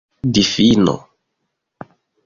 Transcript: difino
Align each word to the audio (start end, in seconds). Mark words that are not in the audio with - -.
difino 0.33 0.95